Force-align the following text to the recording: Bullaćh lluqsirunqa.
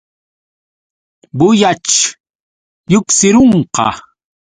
Bullaćh 1.37 1.97
lluqsirunqa. 2.91 3.87